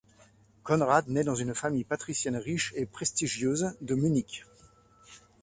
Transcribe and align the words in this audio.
Conrad 0.63 1.09
naît 1.09 1.23
dans 1.23 1.35
une 1.35 1.53
famille 1.53 1.83
patricienne, 1.83 2.35
riche 2.37 2.73
et 2.75 2.87
prestigieuse 2.87 3.75
de 3.81 3.93
Munich. 3.93 4.43